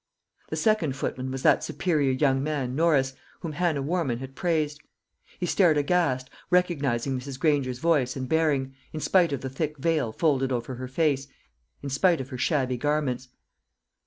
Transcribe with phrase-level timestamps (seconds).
[0.49, 4.81] The second footman was that superior young man, Norris, whom Hannah Warman had praised.
[5.39, 7.39] He stared aghast, recognising Mrs.
[7.39, 11.27] Granger's voice and bearing, in spite of the thick veil folded over her face,
[11.83, 13.27] in spite of her shabby garments.